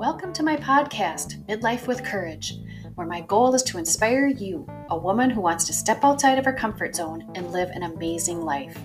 [0.00, 2.54] Welcome to my podcast, Midlife with Courage,
[2.94, 6.46] where my goal is to inspire you, a woman who wants to step outside of
[6.46, 8.78] her comfort zone and live an amazing life.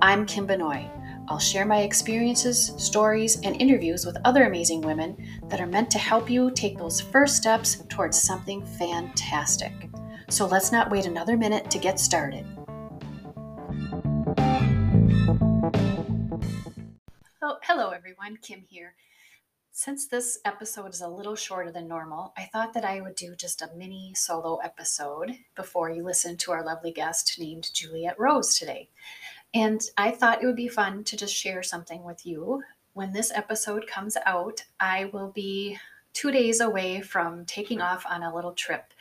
[0.00, 0.88] I'm Kim Benoit.
[1.26, 5.16] I'll share my experiences, stories, and interviews with other amazing women
[5.48, 9.72] that are meant to help you take those first steps towards something fantastic.
[10.30, 12.46] So let's not wait another minute to get started.
[17.42, 18.94] Oh, hello everyone, Kim here.
[19.74, 23.34] Since this episode is a little shorter than normal, I thought that I would do
[23.34, 28.58] just a mini solo episode before you listen to our lovely guest named Juliet Rose
[28.58, 28.90] today.
[29.54, 32.62] And I thought it would be fun to just share something with you.
[32.92, 35.78] When this episode comes out, I will be
[36.12, 38.92] two days away from taking off on a little trip.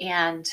[0.00, 0.48] And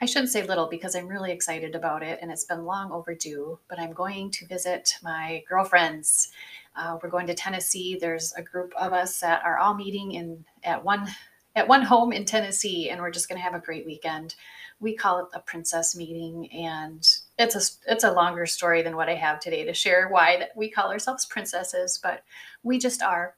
[0.00, 3.58] I shouldn't say little because I'm really excited about it and it's been long overdue,
[3.68, 6.30] but I'm going to visit my girlfriends
[6.78, 7.98] uh, we're going to Tennessee.
[8.00, 11.08] There's a group of us that are all meeting in at one
[11.56, 14.36] at one home in Tennessee, and we're just going to have a great weekend.
[14.78, 19.08] We call it a princess meeting, and it's a it's a longer story than what
[19.08, 20.08] I have today to share.
[20.08, 22.22] Why that we call ourselves princesses, but
[22.62, 23.34] we just are.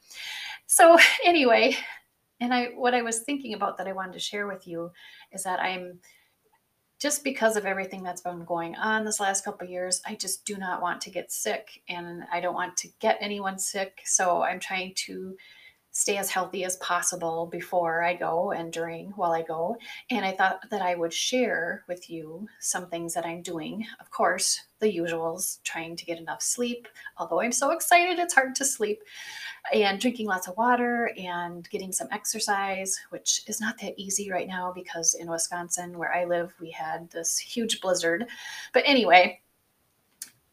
[0.66, 1.78] So anyway,
[2.40, 4.92] and I what I was thinking about that I wanted to share with you
[5.32, 6.00] is that I'm
[7.00, 10.58] just because of everything that's been going on this last couple years, I just do
[10.58, 14.02] not want to get sick and I don't want to get anyone sick.
[14.04, 15.36] So I'm trying to
[15.92, 19.76] stay as healthy as possible before I go and during while I go.
[20.10, 23.86] And I thought that I would share with you some things that I'm doing.
[24.00, 26.86] Of course, the usuals, trying to get enough sleep,
[27.18, 29.02] although I'm so excited it's hard to sleep,
[29.74, 34.48] and drinking lots of water and getting some exercise, which is not that easy right
[34.48, 38.26] now because in Wisconsin, where I live, we had this huge blizzard.
[38.72, 39.40] But anyway,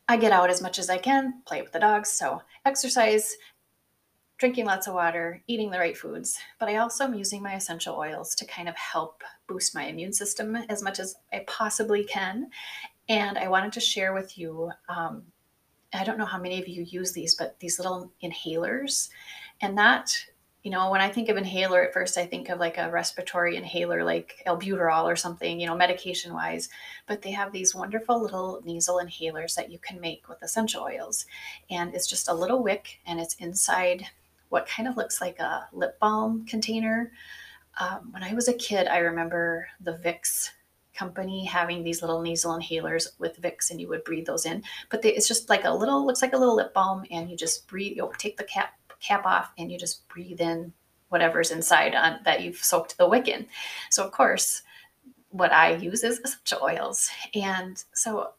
[0.09, 2.09] I get out as much as I can, play with the dogs.
[2.11, 3.35] So, exercise,
[4.37, 7.95] drinking lots of water, eating the right foods, but I also am using my essential
[7.95, 12.51] oils to kind of help boost my immune system as much as I possibly can.
[13.09, 15.23] And I wanted to share with you um,
[15.93, 19.09] I don't know how many of you use these, but these little inhalers.
[19.61, 20.13] And that,
[20.63, 23.55] you know, when I think of inhaler at first, I think of like a respiratory
[23.55, 26.69] inhaler, like albuterol or something, you know, medication wise.
[27.07, 31.25] But they have these wonderful little nasal inhalers that you can make with essential oils.
[31.69, 34.07] And it's just a little wick and it's inside
[34.49, 37.11] what kind of looks like a lip balm container.
[37.79, 40.49] Um, when I was a kid, I remember the Vicks
[40.95, 44.63] company having these little nasal inhalers with Vicks, and you would breathe those in.
[44.89, 47.37] But they, it's just like a little, looks like a little lip balm, and you
[47.37, 47.97] just breathe.
[47.97, 50.73] You take the cap cap off, and you just breathe in
[51.09, 53.45] whatever's inside on, that you've soaked the wick in.
[53.91, 54.63] So of course,
[55.29, 58.31] what I use is essential oils, and so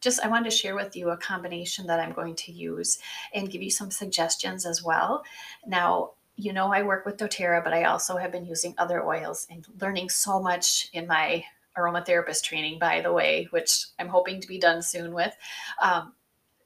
[0.00, 2.98] just I wanted to share with you a combination that I'm going to use
[3.32, 5.24] and give you some suggestions as well.
[5.66, 9.46] Now, you know, I work with doTERRA, but I also have been using other oils
[9.50, 11.44] and learning so much in my
[11.76, 15.34] aromatherapist training, by the way, which I'm hoping to be done soon with.
[15.82, 16.12] Um,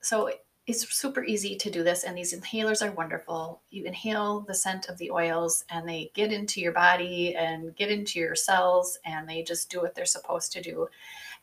[0.00, 0.30] so
[0.66, 3.62] it's super easy to do this, and these inhalers are wonderful.
[3.70, 7.90] You inhale the scent of the oils, and they get into your body and get
[7.90, 10.88] into your cells, and they just do what they're supposed to do.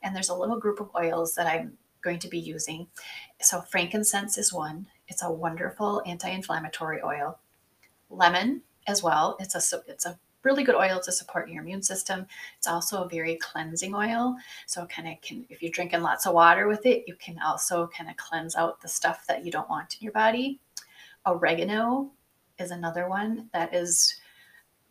[0.06, 2.86] And there's a little group of oils that I'm going to be using.
[3.40, 7.40] So, frankincense is one, it's a wonderful anti inflammatory oil.
[8.08, 9.36] Lemon as well.
[9.40, 12.24] It's a it's a really good oil to support your immune system.
[12.56, 14.36] It's also a very cleansing oil.
[14.66, 17.88] So kind of can if you're drinking lots of water with it, you can also
[17.88, 20.60] kind of cleanse out the stuff that you don't want in your body.
[21.26, 22.12] Oregano
[22.60, 24.20] is another one that is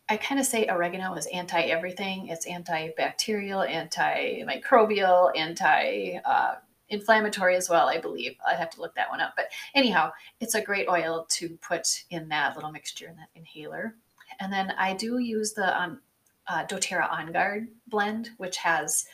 [0.08, 2.28] I kind of say oregano is anti everything.
[2.28, 6.54] It's antibacterial, antimicrobial, anti uh,
[6.88, 8.36] inflammatory as well, I believe.
[8.46, 9.34] I'd have to look that one up.
[9.36, 13.94] But anyhow, it's a great oil to put in that little mixture in that inhaler.
[14.38, 16.00] And then I do use the um,
[16.46, 19.06] uh, doTERRA On Guard blend, which has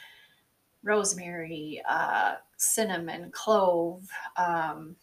[0.83, 4.09] rosemary, uh, cinnamon, clove.
[4.37, 4.97] Um,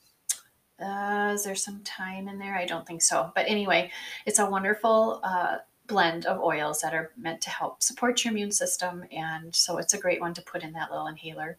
[0.79, 2.55] uh, is there some thyme in there?
[2.55, 3.31] I don't think so.
[3.35, 3.91] But anyway,
[4.25, 5.57] it's a wonderful uh,
[5.89, 9.03] blend of oils that are meant to help support your immune system.
[9.11, 11.57] And so it's a great one to put in that little inhaler.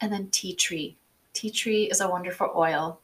[0.00, 0.96] And then tea tree.
[1.34, 3.00] Tea tree is a wonderful oil.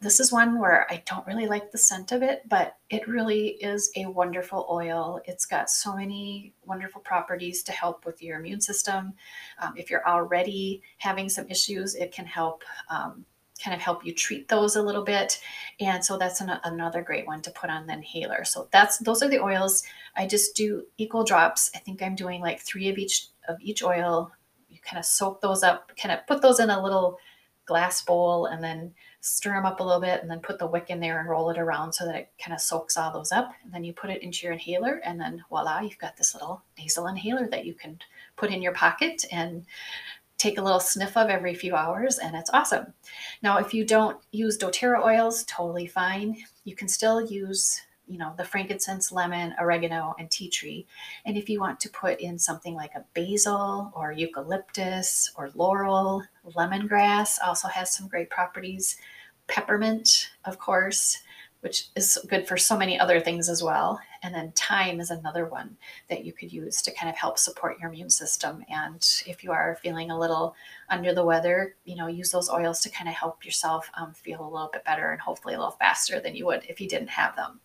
[0.00, 3.48] This is one where I don't really like the scent of it, but it really
[3.48, 5.20] is a wonderful oil.
[5.24, 9.14] It's got so many wonderful properties to help with your immune system.
[9.58, 13.24] Um, if you're already having some issues, it can help um,
[13.64, 15.40] kind of help you treat those a little bit.
[15.80, 18.44] And so that's an, another great one to put on the inhaler.
[18.44, 19.82] So that's those are the oils.
[20.16, 21.70] I just do equal drops.
[21.74, 24.30] I think I'm doing like three of each of each oil.
[24.68, 27.18] You kind of soak those up, kind of put those in a little
[27.66, 30.90] glass bowl and then stir them up a little bit and then put the wick
[30.90, 33.52] in there and roll it around so that it kind of soaks all those up.
[33.62, 36.62] And then you put it into your inhaler and then voila, you've got this little
[36.78, 37.98] nasal inhaler that you can
[38.36, 39.64] put in your pocket and
[40.44, 42.92] take a little sniff of every few hours and it's awesome.
[43.42, 46.36] Now, if you don't use doTERRA oils, totally fine.
[46.64, 50.86] You can still use you know, the frankincense, lemon, oregano, and tea tree.
[51.24, 56.22] And if you want to put in something like a basil or eucalyptus or laurel,
[56.54, 58.98] lemongrass also has some great properties.
[59.46, 61.20] Peppermint, of course,
[61.64, 63.98] which is good for so many other things as well.
[64.22, 65.78] And then thyme is another one
[66.10, 68.62] that you could use to kind of help support your immune system.
[68.68, 70.54] And if you are feeling a little
[70.90, 74.42] under the weather, you know, use those oils to kind of help yourself um, feel
[74.42, 77.08] a little bit better and hopefully a little faster than you would if you didn't
[77.08, 77.60] have them.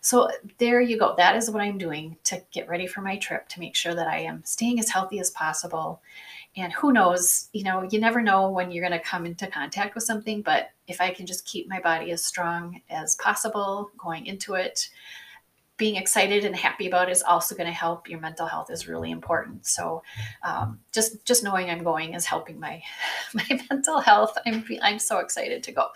[0.00, 1.14] So there you go.
[1.18, 4.08] That is what I'm doing to get ready for my trip to make sure that
[4.08, 6.00] I am staying as healthy as possible.
[6.56, 9.94] And who knows, you know, you never know when you're going to come into contact
[9.94, 14.26] with something, but if I can just keep my body as strong as possible going
[14.26, 14.88] into it,
[15.76, 18.08] being excited and happy about it is also going to help.
[18.08, 19.66] Your mental health is really important.
[19.66, 20.02] So
[20.42, 22.82] um, just just knowing i'm going is helping my
[23.34, 24.36] my mental health.
[24.46, 25.86] I'm i'm so excited to go.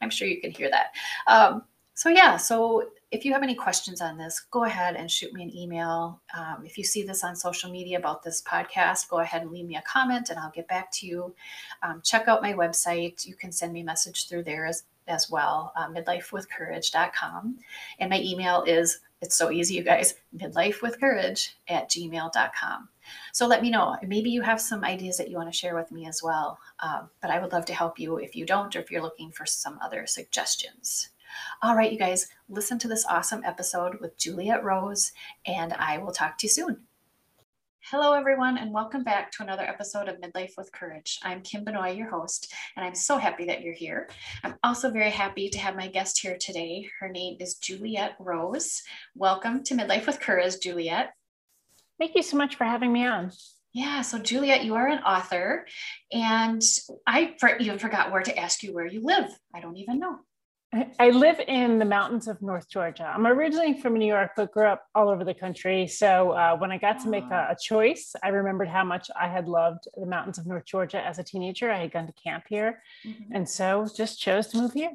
[0.00, 0.94] I'm sure you can hear that.
[1.26, 1.62] Um,
[1.98, 5.42] so yeah so if you have any questions on this, go ahead and shoot me
[5.42, 6.20] an email.
[6.36, 9.66] Um, if you see this on social media about this podcast, go ahead and leave
[9.66, 11.34] me a comment and I'll get back to you.
[11.82, 13.26] Um, check out my website.
[13.26, 17.56] You can send me a message through there as, as well, uh, midlifewithcourage.com.
[17.98, 22.88] And my email is, it's so easy, you guys, midlifewithcourage at gmail.com.
[23.32, 23.96] So let me know.
[24.06, 26.58] Maybe you have some ideas that you want to share with me as well.
[26.80, 29.32] Um, but I would love to help you if you don't, or if you're looking
[29.32, 31.08] for some other suggestions.
[31.62, 35.12] All right, you guys, listen to this awesome episode with Juliet Rose,
[35.46, 36.84] and I will talk to you soon.
[37.90, 41.18] Hello, everyone, and welcome back to another episode of Midlife with Courage.
[41.22, 44.08] I'm Kim Benoit, your host, and I'm so happy that you're here.
[44.44, 46.88] I'm also very happy to have my guest here today.
[47.00, 48.82] Her name is Juliet Rose.
[49.14, 51.14] Welcome to Midlife with Courage, Juliet.
[51.98, 53.32] Thank you so much for having me on.
[53.72, 55.66] Yeah, so Juliet, you are an author,
[56.12, 56.62] and
[57.06, 59.30] I even forgot where to ask you where you live.
[59.54, 60.18] I don't even know.
[60.72, 63.04] I live in the mountains of North Georgia.
[63.04, 65.86] I'm originally from New York, but grew up all over the country.
[65.86, 69.28] So uh, when I got to make a, a, choice, I remembered how much I
[69.28, 71.70] had loved the mountains of North Georgia as a teenager.
[71.70, 73.34] I had gone to camp here, mm-hmm.
[73.34, 74.90] and so just chose to move here.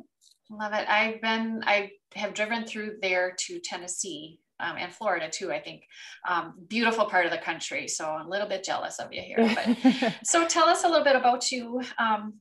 [0.52, 0.88] Love it.
[0.88, 5.52] I've been, I have driven through there to Tennessee um, and Florida too.
[5.52, 5.84] I think
[6.28, 7.88] um, beautiful part of the country.
[7.88, 9.38] So I'm a little bit jealous of you here.
[9.38, 11.82] But so tell us a little bit about you.
[11.98, 12.36] Um,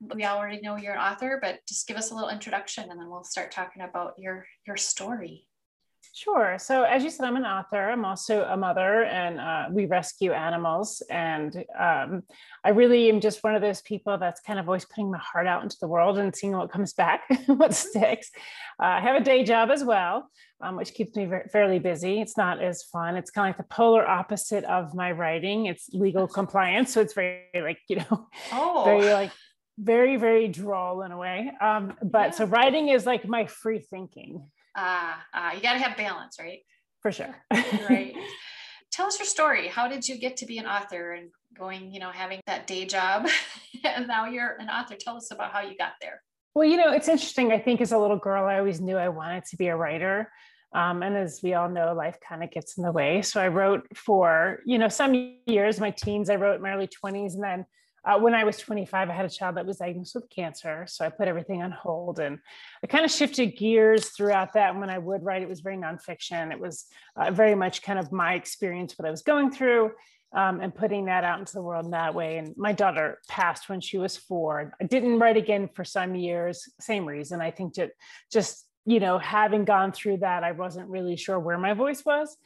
[0.00, 3.10] we already know you're an author, but just give us a little introduction and then
[3.10, 5.46] we'll start talking about your your story.
[6.14, 6.56] Sure.
[6.58, 7.90] So, as you said, I'm an author.
[7.90, 11.02] I'm also a mother, and uh, we rescue animals.
[11.10, 12.22] And um,
[12.64, 15.46] I really am just one of those people that's kind of always putting my heart
[15.46, 18.30] out into the world and seeing what comes back, what sticks.
[18.82, 20.28] Uh, I have a day job as well,
[20.60, 22.20] um, which keeps me very, fairly busy.
[22.20, 23.16] It's not as fun.
[23.16, 25.66] It's kind of like the polar opposite of my writing.
[25.66, 28.82] It's legal compliance, so it's very like you know, oh.
[28.84, 29.30] very like
[29.78, 31.50] very very droll in a way.
[31.60, 32.30] Um, but yeah.
[32.30, 34.44] so writing is like my free thinking.
[34.76, 36.60] Ah uh, uh, you got to have balance right?
[37.00, 37.34] For sure.
[37.88, 38.14] Right.
[38.90, 39.68] Tell us your story.
[39.68, 42.84] How did you get to be an author and going you know having that day
[42.84, 43.28] job?
[43.84, 44.96] And now you're an author.
[44.98, 46.20] Tell us about how you got there.
[46.54, 47.52] Well you know it's interesting.
[47.52, 50.30] I think as a little girl i always knew i wanted to be a writer.
[50.74, 53.22] Um, and as we all know life kind of gets in the way.
[53.22, 57.34] So i wrote for you know some years my teens i wrote my early 20s
[57.34, 57.66] and then
[58.04, 60.86] uh, when I was 25, I had a child that was diagnosed with cancer.
[60.88, 62.38] So I put everything on hold and
[62.82, 64.70] I kind of shifted gears throughout that.
[64.70, 66.52] And when I would write, it was very nonfiction.
[66.52, 66.86] It was
[67.16, 69.92] uh, very much kind of my experience, what I was going through.
[70.30, 72.36] Um, and putting that out into the world in that way.
[72.36, 74.74] And my daughter passed when she was four.
[74.78, 77.40] I didn't write again for some years, same reason.
[77.40, 77.92] I think that
[78.30, 82.36] just, you know, having gone through that, I wasn't really sure where my voice was.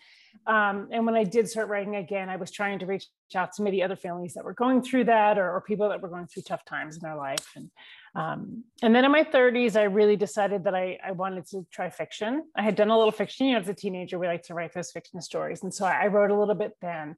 [0.46, 3.62] Um, and when I did start writing again, I was trying to reach out to
[3.62, 6.42] maybe other families that were going through that or, or people that were going through
[6.42, 7.46] tough times in their life.
[7.54, 7.70] And,
[8.14, 11.90] um, and then in my 30s, I really decided that I, I wanted to try
[11.90, 12.44] fiction.
[12.56, 14.74] I had done a little fiction, you know, as a teenager, we like to write
[14.74, 15.62] those fiction stories.
[15.62, 17.16] And so I, I wrote a little bit then.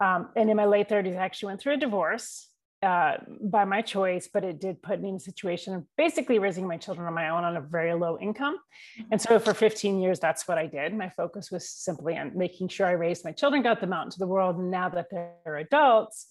[0.00, 2.48] Um, and in my late 30s, I actually went through a divorce
[2.82, 6.66] uh, by my choice, but it did put me in a situation of basically raising
[6.66, 8.58] my children on my own on a very low income.
[9.10, 10.94] And so for 15 years, that's what I did.
[10.94, 14.18] My focus was simply on making sure I raised my children, got them out into
[14.18, 14.58] the world.
[14.58, 16.26] And now that they're adults,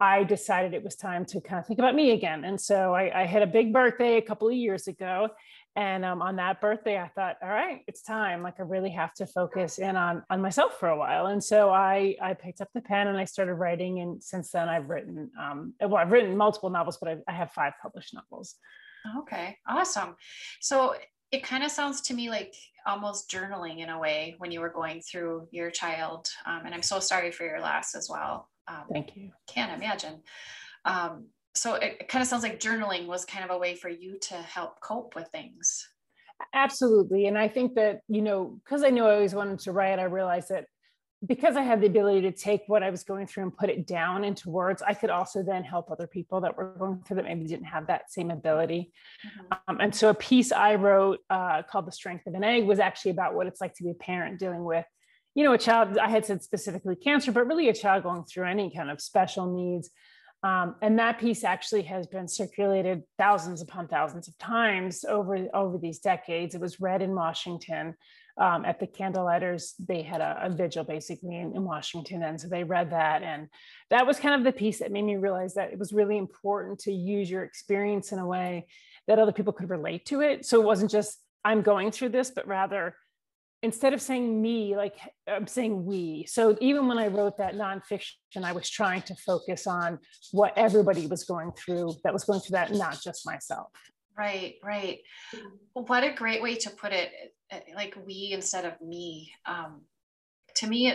[0.00, 2.44] I decided it was time to kind of think about me again.
[2.44, 5.28] And so I, I had a big birthday a couple of years ago.
[5.76, 8.42] And um, on that birthday, I thought, all right, it's time.
[8.42, 11.26] Like I really have to focus in on on myself for a while.
[11.26, 14.00] And so I I picked up the pen and I started writing.
[14.00, 17.52] And since then, I've written um, well, I've written multiple novels, but I, I have
[17.52, 18.56] five published novels.
[19.20, 20.16] Okay, awesome.
[20.60, 20.94] So
[21.30, 22.54] it kind of sounds to me like
[22.86, 26.28] almost journaling in a way when you were going through your child.
[26.46, 28.48] Um, and I'm so sorry for your loss as well.
[28.66, 29.30] Um, Thank you.
[29.48, 30.22] Can't imagine.
[30.84, 33.88] Um, so it, it kind of sounds like journaling was kind of a way for
[33.88, 35.86] you to help cope with things.
[36.54, 37.26] Absolutely.
[37.26, 40.04] And I think that, you know, because I knew I always wanted to write, I
[40.04, 40.66] realized that
[41.26, 43.86] because I had the ability to take what I was going through and put it
[43.86, 47.26] down into words, I could also then help other people that were going through that
[47.26, 48.90] maybe didn't have that same ability.
[49.26, 49.58] Mm-hmm.
[49.68, 52.78] Um, and so a piece I wrote uh, called The Strength of an Egg was
[52.78, 54.86] actually about what it's like to be a parent dealing with,
[55.34, 58.46] you know, a child, I had said specifically cancer, but really a child going through
[58.46, 59.90] any kind of special needs.
[60.42, 65.76] Um, and that piece actually has been circulated thousands upon thousands of times over, over
[65.76, 66.54] these decades.
[66.54, 67.94] It was read in Washington
[68.38, 69.74] um, at the candlelighters.
[69.78, 72.22] They had a, a vigil basically in, in, Washington.
[72.22, 73.22] And so they read that.
[73.22, 73.48] And
[73.90, 76.78] that was kind of the piece that made me realize that it was really important
[76.80, 78.66] to use your experience in a way
[79.08, 80.46] that other people could relate to it.
[80.46, 82.94] So it wasn't just, I'm going through this, but rather,
[83.62, 84.96] instead of saying me, like
[85.28, 86.26] I'm saying we.
[86.28, 89.98] So even when I wrote that nonfiction, I was trying to focus on
[90.32, 93.68] what everybody was going through that was going through that, not just myself.
[94.16, 94.98] Right, right.
[95.72, 97.10] What a great way to put it.
[97.74, 99.32] Like we instead of me.
[99.46, 99.82] Um,
[100.56, 100.92] to me,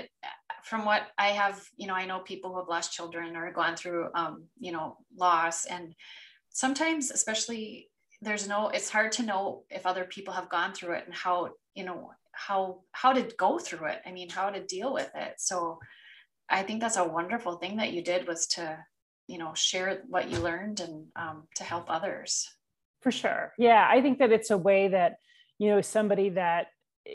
[0.64, 3.76] from what I have, you know, I know people who have lost children or gone
[3.76, 5.94] through, um, you know, loss, and
[6.50, 7.90] sometimes, especially,
[8.22, 8.70] there's no.
[8.70, 12.12] It's hard to know if other people have gone through it and how, you know,
[12.36, 14.02] how how to go through it.
[14.06, 15.36] I mean how to deal with it.
[15.38, 15.80] So
[16.50, 18.78] i think that's a wonderful thing that you did was to
[19.28, 22.48] you know share what you learned and um, to help others.
[23.02, 23.54] For sure.
[23.58, 25.16] Yeah i think that it's a way that
[25.60, 26.68] you know somebody that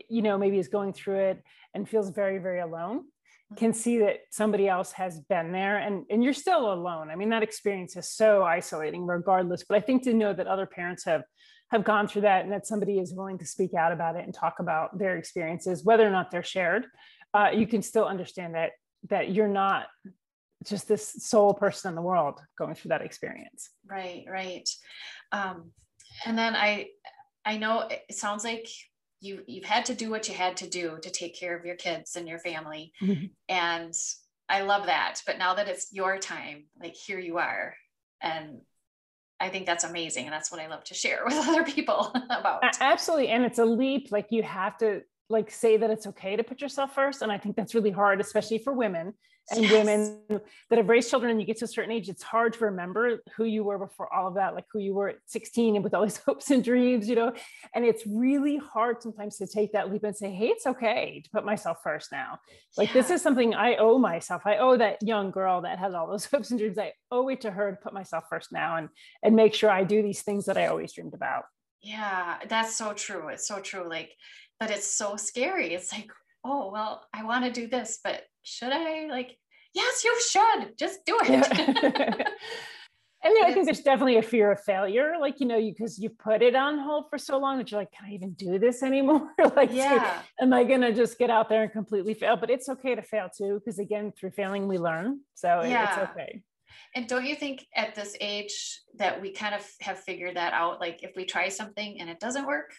[0.09, 1.43] you know maybe is going through it
[1.75, 3.55] and feels very very alone mm-hmm.
[3.57, 7.11] can see that somebody else has been there and and you're still alone.
[7.11, 10.67] I mean that experience is so isolating regardless but i think to know that other
[10.67, 11.23] parents have
[11.71, 14.35] have gone through that and that somebody is willing to speak out about it and
[14.35, 16.87] talk about their experiences whether or not they're shared
[17.35, 18.73] uh, you can still understand that
[19.09, 19.87] that you're not
[20.67, 23.71] just this sole person in the world going through that experience.
[23.87, 24.69] Right right.
[25.33, 25.71] Um,
[26.27, 26.89] and then i
[27.45, 28.69] i know it sounds like
[29.21, 31.77] you you've had to do what you had to do to take care of your
[31.77, 32.93] kids and your family.
[33.03, 33.27] Mm-hmm.
[33.49, 33.95] and
[34.49, 35.23] i love that.
[35.27, 37.75] But now that it's your time like here you are.
[38.23, 38.61] And
[39.41, 40.27] I think that's amazing.
[40.27, 42.63] And that's what I love to share with other people about.
[42.81, 43.29] Absolutely.
[43.29, 44.09] And it's a leap.
[44.11, 47.23] Like you have to like say that it's okay to put yourself first.
[47.23, 49.15] And I think that's really hard, especially for women
[49.53, 49.73] and yes.
[49.73, 52.65] women that have raised children and you get to a certain age, it's hard to
[52.67, 55.83] remember who you were before all of that, like who you were at 16 and
[55.83, 57.33] with all these hopes and dreams, you know.
[57.75, 61.31] And it's really hard sometimes to take that leap and say, hey, it's okay to
[61.31, 62.39] put myself first now.
[62.77, 62.95] Like yeah.
[62.95, 64.43] this is something I owe myself.
[64.45, 66.79] I owe that young girl that has all those hopes and dreams.
[66.79, 68.89] I owe it to her to put myself first now and
[69.23, 71.45] and make sure I do these things that I always dreamed about.
[71.83, 73.29] Yeah, that's so true.
[73.29, 73.89] It's so true.
[73.89, 74.15] Like,
[74.61, 75.75] but it's so scary.
[75.75, 76.11] It's like,
[76.45, 79.07] oh, well, I want to do this, but should I?
[79.07, 79.37] Like,
[79.75, 81.31] yes, you should just do it.
[81.31, 82.25] Yeah.
[83.23, 86.09] And I think there's definitely a fear of failure, like you know, because you, you
[86.09, 88.83] put it on hold for so long that you're like, can I even do this
[88.83, 89.31] anymore?
[89.57, 92.37] like, yeah, am I gonna just get out there and completely fail?
[92.39, 95.21] But it's okay to fail too, because again, through failing we learn.
[95.35, 96.01] So yeah.
[96.01, 96.41] it's okay.
[96.95, 100.81] And don't you think at this age that we kind of have figured that out?
[100.81, 102.73] Like, if we try something and it doesn't work,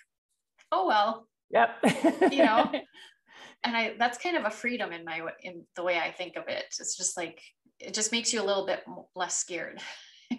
[0.72, 1.28] oh well.
[1.54, 2.32] Yep.
[2.32, 2.72] you know,
[3.64, 6.48] and I that's kind of a freedom in my in the way I think of
[6.48, 6.66] it.
[6.80, 7.42] It's just like
[7.80, 8.84] it just makes you a little bit
[9.16, 9.82] less scared.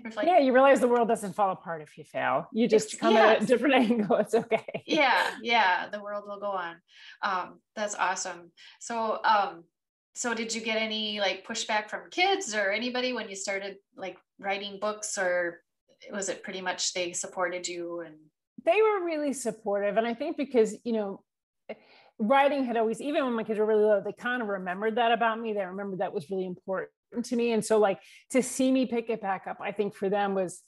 [0.16, 2.48] like, yeah, you realize the world doesn't fall apart if you fail.
[2.52, 3.36] You just come yes.
[3.36, 4.16] at a different angle.
[4.16, 4.82] It's okay.
[4.86, 6.76] yeah, yeah, the world will go on.
[7.22, 8.52] Um, that's awesome.
[8.80, 9.64] So, um,
[10.14, 14.18] so did you get any like pushback from kids or anybody when you started like
[14.38, 15.60] writing books, or
[16.12, 18.16] was it pretty much they supported you and?
[18.64, 21.22] They were really supportive, and I think because you know
[22.18, 25.12] writing had always, even when my kids were really little, they kind of remembered that
[25.12, 25.52] about me.
[25.52, 26.90] They remembered that was really important
[27.24, 27.52] to me.
[27.52, 28.00] And so, like,
[28.30, 30.62] to see me pick it back up, I think for them was,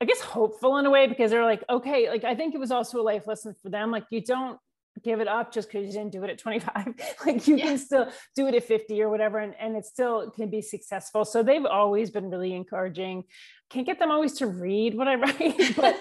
[0.00, 2.70] I guess, hopeful in a way because they're like, okay, like, I think it was
[2.70, 3.90] also a life lesson for them.
[3.90, 4.58] Like, you don't
[5.02, 6.94] give it up just because you didn't do it at 25
[7.26, 7.64] like you yeah.
[7.64, 11.24] can still do it at 50 or whatever and, and it still can be successful
[11.24, 13.24] so they've always been really encouraging
[13.72, 15.96] can't get them always to read what i write but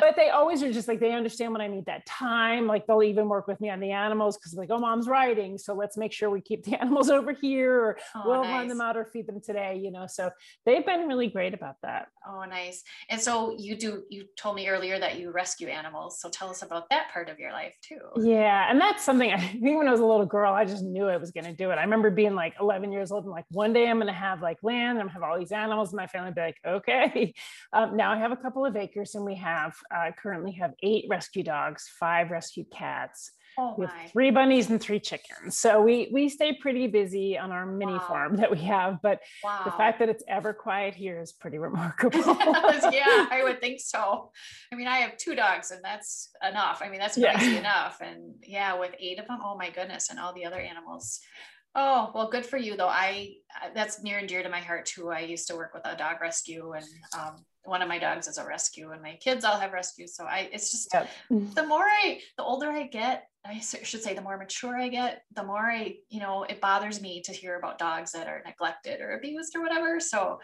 [0.00, 2.66] but they always are just like they understand when I need that time.
[2.66, 5.74] Like they'll even work with me on the animals because like, oh, mom's writing, so
[5.74, 8.50] let's make sure we keep the animals over here, or oh, we'll nice.
[8.50, 9.78] run them out or feed them today.
[9.82, 10.30] You know, so
[10.64, 12.08] they've been really great about that.
[12.26, 12.82] Oh, nice.
[13.08, 14.02] And so you do.
[14.08, 16.20] You told me earlier that you rescue animals.
[16.20, 18.00] So tell us about that part of your life too.
[18.16, 21.08] Yeah, and that's something I think when I was a little girl, I just knew
[21.08, 21.74] I was going to do it.
[21.74, 24.42] I remember being like 11 years old and like one day I'm going to have
[24.42, 24.90] like land.
[24.90, 25.90] And I'm to have all these animals.
[25.90, 27.09] And my family be like, okay.
[27.72, 31.04] Um, now I have a couple of acres and we have uh, currently have eight
[31.08, 33.30] rescue dogs, five rescued cats.
[33.58, 35.58] Oh have three bunnies and three chickens.
[35.58, 38.04] So we we stay pretty busy on our mini wow.
[38.06, 38.98] farm that we have.
[39.02, 39.62] But wow.
[39.64, 42.20] the fact that it's ever quiet here is pretty remarkable.
[42.20, 44.30] yeah, I would think so.
[44.72, 46.80] I mean, I have two dogs and that's enough.
[46.82, 47.40] I mean, that's yeah.
[47.42, 48.00] enough.
[48.00, 51.20] And yeah, with eight of them, oh my goodness, and all the other animals.
[51.74, 52.88] Oh, well, good for you though.
[52.88, 53.34] I
[53.74, 55.10] that's near and dear to my heart too.
[55.10, 56.84] I used to work with a dog rescue and
[57.16, 60.16] um, one of my dogs is a rescue and my kids all have rescues.
[60.16, 61.08] So I, it's just yep.
[61.28, 65.22] the more I, the older I get, I should say the more mature I get,
[65.34, 69.00] the more I, you know, it bothers me to hear about dogs that are neglected
[69.00, 70.00] or abused or whatever.
[70.00, 70.40] So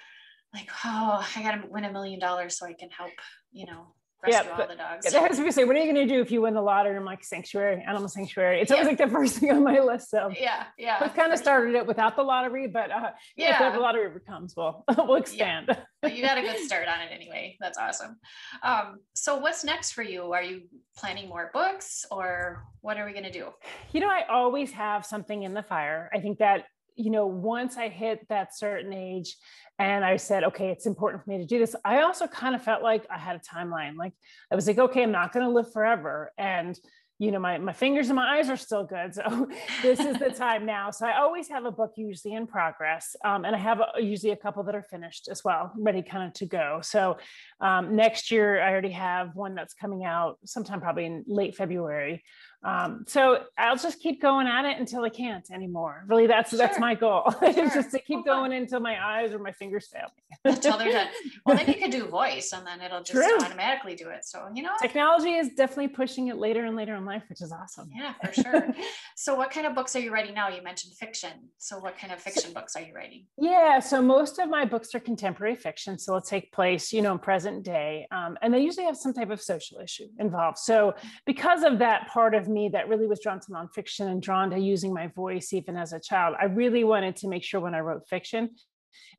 [0.54, 3.12] like, oh, I got to win a million dollars so I can help,
[3.52, 3.95] you know,
[4.26, 5.14] yeah, all the dogs.
[5.14, 6.96] I was gonna say, what are you gonna do if you win the lottery?
[6.96, 8.61] I'm like sanctuary, animal sanctuary.
[8.61, 10.11] It's always like the first thing on my list.
[10.11, 11.02] So yeah, yeah.
[11.02, 11.82] We've kind of started sure.
[11.82, 15.66] it without the lottery, but uh, yeah, if the lottery comes, we'll we'll expand.
[15.68, 15.80] Yeah.
[16.02, 17.56] But you got a good start on it anyway.
[17.61, 18.16] That's awesome.
[18.62, 20.32] Um, so what's next for you?
[20.32, 20.62] Are you
[20.96, 23.49] planning more books, or what are we gonna do?
[23.92, 26.11] You know, I always have something in the fire.
[26.12, 26.64] I think that
[26.97, 29.37] you know, once I hit that certain age
[29.79, 32.62] and I said, okay, it's important for me to do this, I also kind of
[32.62, 33.97] felt like I had a timeline.
[33.97, 34.15] Like
[34.50, 36.33] I was like, okay, I'm not going to live forever.
[36.38, 36.79] And,
[37.19, 39.15] you know, my, my fingers and my eyes are still good.
[39.15, 39.49] So
[39.83, 40.91] this is the time now.
[40.91, 43.15] So I always have a book usually in progress.
[43.25, 46.26] Um, and I have a, usually a couple that are finished as well, ready kind
[46.26, 46.81] of to go.
[46.83, 47.19] So
[47.61, 52.23] um, next year, I already have one that's coming out sometime probably in late February.
[52.65, 56.05] Um, so I'll just keep going at it until I can't anymore.
[56.09, 56.59] Really, that's sure.
[56.59, 57.33] that's my goal.
[57.57, 57.71] Sure.
[57.71, 60.53] just to keep going until my eyes or my fingers fail me.
[60.53, 61.09] until they're done.
[61.47, 63.39] Well, then you could do voice, and then it'll just True.
[63.41, 64.25] automatically do it.
[64.25, 67.53] So you know, technology is definitely pushing it later and later in life, which is
[67.53, 67.89] awesome.
[67.95, 68.69] Yeah, for sure.
[69.17, 70.49] so, what kind of books are you writing now?
[70.49, 71.31] You mentioned fiction.
[71.59, 73.27] So, what kind of fiction books are you writing?
[73.39, 77.13] Yeah, so most of my books are contemporary fiction, so it'll take place, you know,
[77.13, 80.59] in present day, um, and they usually have some type of social issue involved.
[80.59, 80.95] So,
[81.25, 84.59] because of that part of me that really was drawn to nonfiction and drawn to
[84.59, 86.35] using my voice even as a child.
[86.40, 88.51] I really wanted to make sure when I wrote fiction,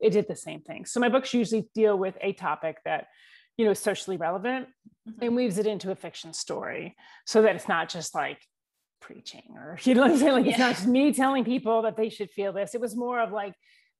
[0.00, 0.84] it did the same thing.
[0.84, 3.06] So my books usually deal with a topic that,
[3.56, 4.66] you know, is socially relevant
[5.08, 5.22] mm-hmm.
[5.22, 8.40] and weaves it into a fiction story so that it's not just like
[9.00, 10.32] preaching or you know what I'm saying?
[10.32, 10.50] Like yeah.
[10.50, 12.74] it's not just me telling people that they should feel this.
[12.74, 13.54] It was more of like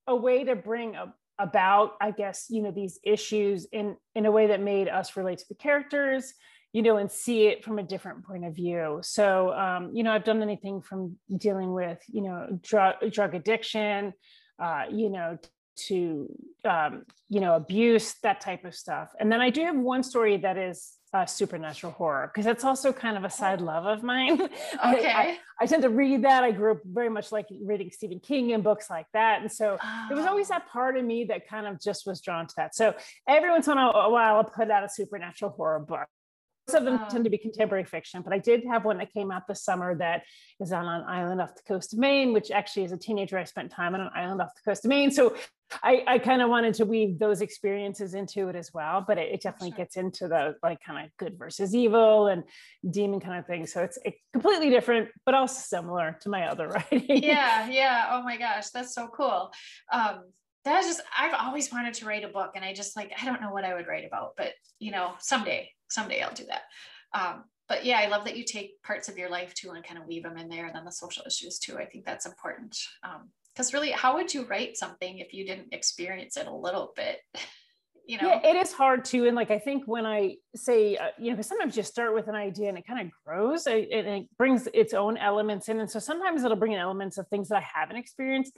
[0.06, 4.30] a way to bring a, about, I guess, you know, these issues in in a
[4.30, 6.34] way that made us relate to the characters
[6.72, 8.98] you know, and see it from a different point of view.
[9.02, 14.12] So, um, you know, I've done anything from dealing with, you know, drug drug addiction,
[14.58, 15.38] uh, you know,
[15.86, 16.28] to
[16.64, 19.10] um, you know, abuse, that type of stuff.
[19.18, 22.92] And then I do have one story that is uh, supernatural horror because that's also
[22.92, 24.42] kind of a side love of mine.
[24.42, 24.50] Okay.
[24.82, 26.44] I, I, I, tend to read that.
[26.44, 29.40] I grew up very much like reading Stephen King and books like that.
[29.40, 30.04] And so oh.
[30.08, 32.74] there was always that part of me that kind of just was drawn to that.
[32.74, 32.94] So
[33.26, 36.08] every once in a while, I'll put out a supernatural horror book
[36.74, 39.46] of them tend to be contemporary fiction, but I did have one that came out
[39.46, 40.22] this summer that
[40.60, 43.44] is on an island off the coast of Maine, which actually as a teenager, I
[43.44, 45.10] spent time on an island off the coast of Maine.
[45.10, 45.36] So
[45.82, 49.32] I, I kind of wanted to weave those experiences into it as well, but it,
[49.32, 49.78] it definitely sure.
[49.78, 52.44] gets into the like kind of good versus evil and
[52.88, 53.66] demon kind of thing.
[53.66, 57.22] So it's, it's completely different, but also similar to my other writing.
[57.22, 57.68] Yeah.
[57.68, 58.08] Yeah.
[58.12, 58.70] Oh my gosh.
[58.70, 59.50] That's so cool.
[59.92, 60.24] Um,
[60.70, 63.40] that's just I've always wanted to write a book and I just like I don't
[63.40, 66.62] know what I would write about, but you know, someday, someday I'll do that.
[67.14, 70.00] Um, but yeah, I love that you take parts of your life too and kind
[70.00, 71.76] of weave them in there and then the social issues too.
[71.76, 72.78] I think that's important.
[73.54, 76.92] because um, really, how would you write something if you didn't experience it a little
[76.96, 77.18] bit?
[78.08, 81.08] you know yeah, it is hard to and like i think when i say uh,
[81.18, 84.26] you know sometimes you start with an idea and it kind of grows and it
[84.38, 87.58] brings its own elements in and so sometimes it'll bring in elements of things that
[87.58, 88.56] i haven't experienced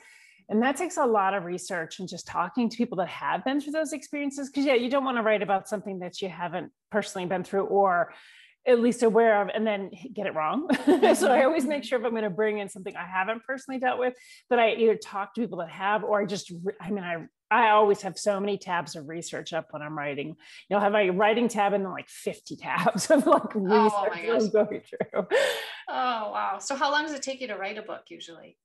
[0.51, 3.61] and that takes a lot of research and just talking to people that have been
[3.61, 4.51] through those experiences.
[4.51, 7.67] Because, yeah, you don't want to write about something that you haven't personally been through
[7.67, 8.13] or
[8.67, 10.69] at least aware of and then get it wrong.
[11.15, 11.87] so I always make mm-hmm.
[11.87, 14.15] sure if I'm going to bring in something I haven't personally dealt with,
[14.51, 17.71] that I either talk to people that have or I just, I mean, I I
[17.71, 20.29] always have so many tabs of research up when I'm writing.
[20.29, 20.37] You
[20.71, 24.51] know, have my writing tab and then like 50 tabs of like research oh I'm
[24.51, 25.27] going through.
[25.89, 26.59] Oh wow.
[26.61, 28.57] So how long does it take you to write a book usually?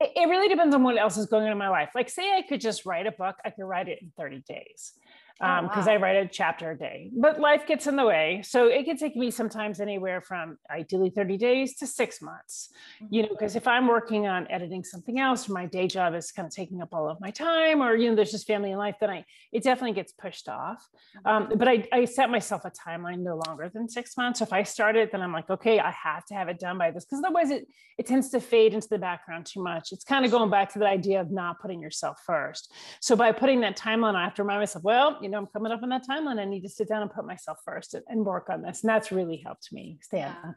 [0.00, 1.90] It really depends on what else is going on in my life.
[1.94, 4.92] Like, say I could just write a book, I could write it in 30 days.
[5.38, 5.92] Because um, oh, wow.
[5.92, 7.10] I write a chapter a day.
[7.12, 11.10] But life gets in the way, so it can take me sometimes anywhere from ideally
[11.10, 12.70] thirty days to six months.
[13.02, 13.14] Mm-hmm.
[13.14, 16.32] You know, because if I'm working on editing something else, or my day job is
[16.32, 18.78] kind of taking up all of my time, or you know, there's just family and
[18.78, 20.82] life, then I it definitely gets pushed off.
[21.24, 21.58] Um, mm-hmm.
[21.58, 24.38] but I, I set myself a timeline no longer than six months.
[24.38, 26.78] So if I start it, then I'm like, okay, I have to have it done
[26.78, 27.66] by this, because otherwise it
[27.98, 29.92] it tends to fade into the background too much.
[29.92, 32.72] It's kind of going back to the idea of not putting yourself first.
[33.00, 35.72] So by putting that timeline, I have to remind myself, well you know, I'm coming
[35.72, 36.38] up on that timeline.
[36.38, 38.82] I need to sit down and put myself first and work on this.
[38.82, 40.34] And that's really helped me stay yeah.
[40.44, 40.54] on.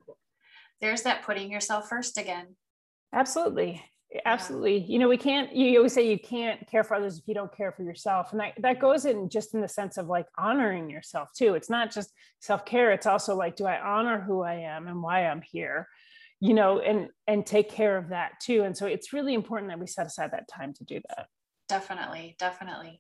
[0.80, 2.56] There's that putting yourself first again.
[3.12, 3.84] Absolutely.
[4.26, 4.78] Absolutely.
[4.78, 4.86] Yeah.
[4.88, 7.56] You know, we can't, you always say you can't care for others if you don't
[7.56, 8.32] care for yourself.
[8.32, 11.56] And that, that goes in just in the sense of like honoring yourself too.
[11.56, 15.02] It's not just self care, it's also like, do I honor who I am and
[15.02, 15.88] why I'm here?
[16.40, 18.64] You know, and and take care of that too.
[18.64, 21.26] And so it's really important that we set aside that time to do that.
[21.70, 23.00] Definitely, definitely.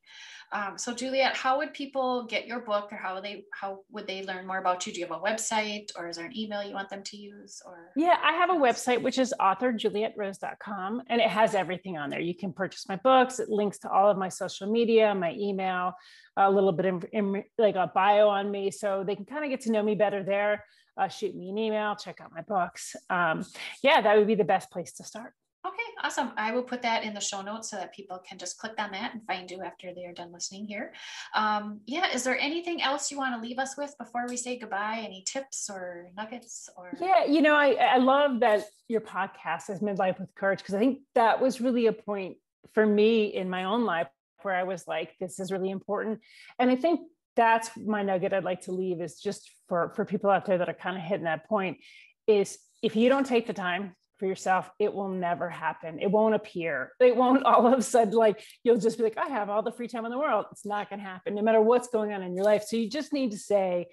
[0.51, 4.07] Um, so Juliet, how would people get your book or how would they how would
[4.07, 4.93] they learn more about you?
[4.93, 7.61] Do you have a website or is there an email you want them to use
[7.65, 12.19] or Yeah, I have a website which is authorjulietrose.com and it has everything on there.
[12.19, 15.93] You can purchase my books, it links to all of my social media, my email,
[16.37, 19.49] a little bit of in, like a bio on me so they can kind of
[19.49, 20.63] get to know me better there.
[20.95, 22.95] Uh, shoot me an email, check out my books.
[23.09, 23.45] Um,
[23.81, 25.33] yeah, that would be the best place to start.
[25.67, 26.31] Okay, awesome.
[26.37, 28.91] I will put that in the show notes so that people can just click on
[28.91, 30.93] that and find you after they are done listening here.
[31.35, 34.57] Um, yeah, is there anything else you want to leave us with before we say
[34.57, 35.01] goodbye?
[35.03, 36.93] Any tips or nuggets or?
[37.01, 40.79] Yeah, you know, I, I love that your podcast is Midlife with Courage because I
[40.79, 42.37] think that was really a point
[42.73, 44.07] for me in my own life
[44.43, 46.21] where I was like, this is really important.
[46.57, 47.01] And I think
[47.35, 50.69] that's my nugget I'd like to leave is just for, for people out there that
[50.69, 51.79] are kind of hitting that point
[52.27, 55.99] is if you don't take the time for yourself, it will never happen.
[55.99, 56.91] It won't appear.
[56.99, 59.71] It won't all of a sudden, like, you'll just be like, I have all the
[59.71, 60.45] free time in the world.
[60.51, 62.63] It's not going to happen, no matter what's going on in your life.
[62.63, 63.87] So you just need to say,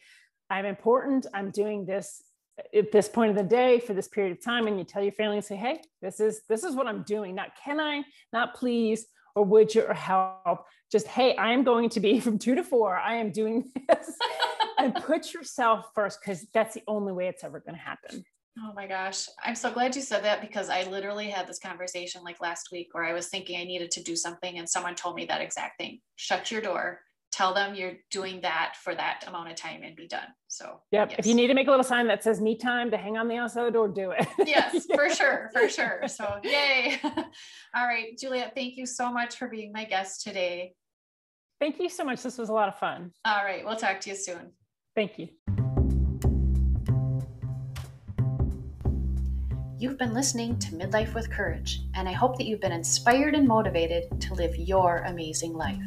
[0.51, 1.27] I'm important.
[1.33, 2.23] I'm doing this
[2.59, 4.67] uh, at this point of the day for this period of time.
[4.67, 7.35] And you tell your family and say, Hey, this is, this is what I'm doing.
[7.35, 10.65] Not can I, not please, or would you, or help.
[10.91, 12.97] Just, Hey, I am going to be from two to four.
[12.97, 14.11] I am doing this
[14.79, 18.25] and put yourself first because that's the only way it's ever going to happen.
[18.59, 19.27] Oh my gosh.
[19.45, 22.89] I'm so glad you said that because I literally had this conversation like last week
[22.93, 25.79] where I was thinking I needed to do something and someone told me that exact
[25.79, 26.01] thing.
[26.17, 27.01] Shut your door.
[27.33, 30.29] Tell them you're doing that for that amount of time and be done.
[30.49, 31.11] So, yep.
[31.11, 31.19] Yes.
[31.19, 33.29] If you need to make a little sign that says me time to hang on
[33.29, 34.27] the outside door, do it.
[34.47, 35.51] yes, for sure.
[35.53, 36.09] For sure.
[36.09, 36.99] So, yay.
[37.75, 38.17] All right.
[38.19, 40.73] Juliet, thank you so much for being my guest today.
[41.61, 42.23] Thank you so much.
[42.23, 43.11] This was a lot of fun.
[43.27, 43.67] All right.
[43.67, 44.53] We'll talk to you soon.
[44.95, 45.29] Thank you.
[49.79, 53.47] You've been listening to Midlife with Courage, and I hope that you've been inspired and
[53.47, 55.83] motivated to live your amazing life.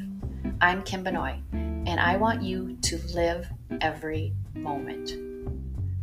[0.62, 3.48] I'm Kim Benoit, and I want you to live
[3.82, 5.14] every moment.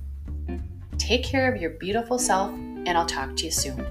[0.98, 3.86] Take care of your beautiful self, and I'll talk to you soon.